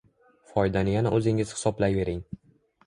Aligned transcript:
Foydani 0.53 0.95
yana 0.95 1.13
o‘zingiz 1.19 1.55
hisoblayvering! 1.59 2.29